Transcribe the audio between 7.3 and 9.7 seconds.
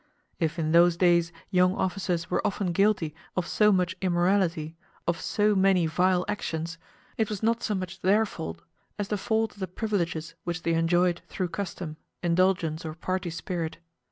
not so much their fault as the fault of the